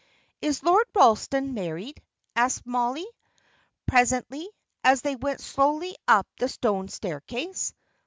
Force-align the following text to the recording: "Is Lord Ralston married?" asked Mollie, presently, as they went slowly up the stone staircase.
"Is 0.41 0.63
Lord 0.63 0.87
Ralston 0.95 1.53
married?" 1.53 2.01
asked 2.35 2.65
Mollie, 2.65 3.05
presently, 3.85 4.49
as 4.83 5.03
they 5.03 5.15
went 5.15 5.41
slowly 5.41 5.95
up 6.07 6.25
the 6.39 6.49
stone 6.49 6.87
staircase. 6.87 7.71